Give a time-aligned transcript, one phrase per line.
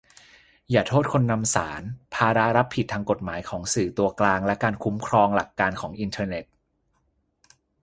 [0.71, 1.81] อย่าโทษคนนำสาร:
[2.15, 6.45] ภาระรับผิดทางกฎหมายของสื่อตัวกลางและการคุ้มครองหลักการของอินเทอร์เน็ต